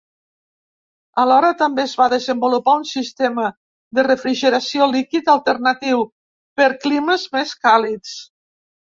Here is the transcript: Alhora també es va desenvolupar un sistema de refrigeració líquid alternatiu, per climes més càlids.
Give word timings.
Alhora 1.23 1.49
també 1.57 1.83
es 1.89 1.91
va 1.97 2.05
desenvolupar 2.13 2.73
un 2.79 2.85
sistema 2.91 3.43
de 3.99 4.05
refrigeració 4.07 4.87
líquid 4.93 5.29
alternatiu, 5.35 6.01
per 6.63 6.67
climes 6.87 7.27
més 7.37 7.53
càlids. 7.67 8.15